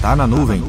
[0.00, 0.62] Tá na nuvem.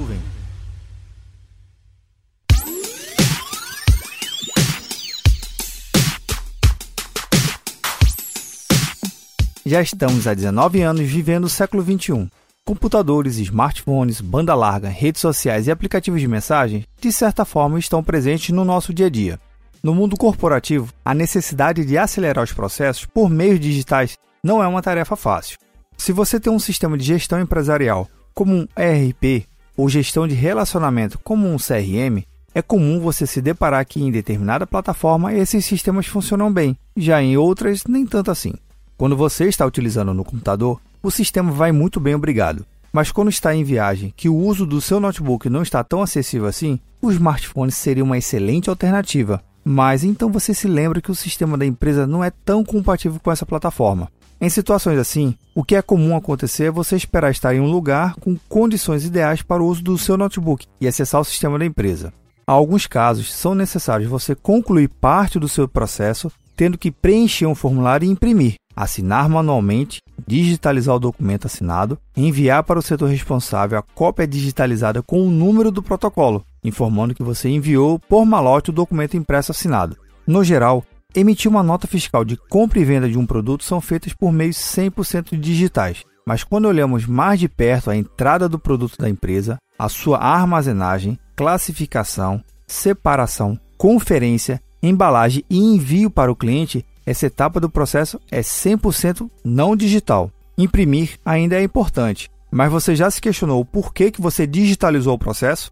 [9.66, 12.28] Já estamos há 19 anos vivendo o século 21.
[12.66, 18.50] Computadores, smartphones, banda larga, redes sociais e aplicativos de mensagem, de certa forma, estão presentes
[18.50, 19.40] no nosso dia a dia.
[19.82, 24.82] No mundo corporativo, a necessidade de acelerar os processos por meios digitais não é uma
[24.82, 25.58] tarefa fácil.
[25.98, 28.10] Se você tem um sistema de gestão empresarial,
[28.42, 29.46] como um ERP,
[29.78, 32.24] ou gestão de relacionamento, como um CRM,
[32.56, 37.38] é comum você se deparar que em determinada plataforma esses sistemas funcionam bem, já em
[37.38, 38.54] outras nem tanto assim.
[38.98, 42.66] Quando você está utilizando no computador, o sistema vai muito bem, obrigado.
[42.92, 46.48] Mas quando está em viagem, que o uso do seu notebook não está tão acessível
[46.48, 49.40] assim, o smartphone seria uma excelente alternativa.
[49.64, 53.32] Mas então você se lembra que o sistema da empresa não é tão compatível com
[53.32, 54.10] essa plataforma.
[54.42, 58.16] Em situações assim, o que é comum acontecer é você esperar estar em um lugar
[58.16, 62.12] com condições ideais para o uso do seu notebook e acessar o sistema da empresa.
[62.48, 67.54] Há alguns casos, são necessários você concluir parte do seu processo, tendo que preencher um
[67.54, 73.82] formulário e imprimir assinar manualmente, digitalizar o documento assinado, enviar para o setor responsável a
[73.82, 79.18] cópia digitalizada com o número do protocolo, informando que você enviou por malote o documento
[79.18, 79.98] impresso assinado.
[80.26, 80.84] No geral,
[81.16, 84.58] emitir uma nota fiscal de compra e venda de um produto são feitas por meios
[84.58, 86.04] 100% digitais.
[86.26, 91.18] Mas quando olhamos mais de perto a entrada do produto da empresa, a sua armazenagem,
[91.36, 99.30] classificação, separação, conferência, embalagem e envio para o cliente, essa etapa do processo é 100%
[99.44, 100.32] não digital.
[100.58, 105.20] Imprimir ainda é importante, mas você já se questionou por que, que você digitalizou o
[105.20, 105.72] processo?